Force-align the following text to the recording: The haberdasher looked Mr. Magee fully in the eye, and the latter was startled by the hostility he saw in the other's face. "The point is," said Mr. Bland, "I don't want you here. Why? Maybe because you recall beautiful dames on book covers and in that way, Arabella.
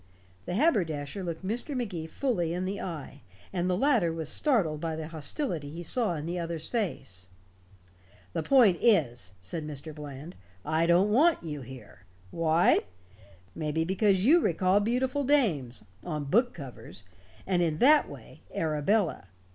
The 0.47 0.55
haberdasher 0.55 1.21
looked 1.23 1.45
Mr. 1.45 1.77
Magee 1.77 2.07
fully 2.07 2.53
in 2.55 2.65
the 2.65 2.81
eye, 2.81 3.21
and 3.53 3.69
the 3.69 3.77
latter 3.77 4.11
was 4.11 4.29
startled 4.29 4.81
by 4.81 4.95
the 4.95 5.09
hostility 5.09 5.69
he 5.69 5.83
saw 5.83 6.15
in 6.15 6.25
the 6.25 6.39
other's 6.39 6.67
face. 6.67 7.29
"The 8.33 8.41
point 8.41 8.79
is," 8.81 9.33
said 9.41 9.63
Mr. 9.63 9.93
Bland, 9.93 10.35
"I 10.65 10.87
don't 10.87 11.11
want 11.11 11.43
you 11.43 11.61
here. 11.61 12.03
Why? 12.31 12.79
Maybe 13.53 13.83
because 13.83 14.25
you 14.25 14.39
recall 14.39 14.79
beautiful 14.79 15.23
dames 15.23 15.83
on 16.03 16.23
book 16.23 16.51
covers 16.51 17.03
and 17.45 17.61
in 17.61 17.77
that 17.77 18.09
way, 18.09 18.41
Arabella. 18.55 19.27